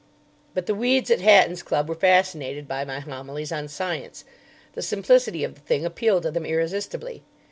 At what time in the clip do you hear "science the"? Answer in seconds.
3.67-4.81